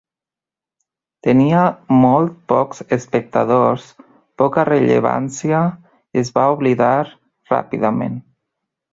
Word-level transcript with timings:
Tenia 1.25 1.65
molt 2.05 2.31
pocs 2.53 2.79
espectadors, 2.97 3.85
poca 4.43 4.63
rellevància 4.69 5.59
i 6.17 6.23
es 6.23 6.31
va 6.39 6.47
oblidar 6.55 6.95
ràpidament. 7.53 8.17